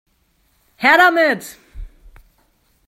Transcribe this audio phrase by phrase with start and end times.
[0.81, 1.45] Her damit!